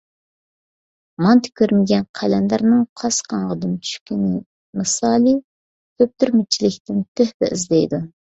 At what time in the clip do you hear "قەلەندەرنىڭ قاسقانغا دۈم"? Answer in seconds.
2.19-3.75